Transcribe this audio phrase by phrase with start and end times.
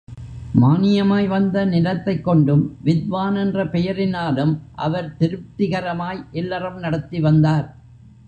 [0.61, 7.75] மானியமாய் வந்த நிலத்தைக் கொண்டும் வித்வான் என்ற பெயரினாலும் அவர் திருப்திகரமாய் இல்லறம் நடத்தி வந்தார்.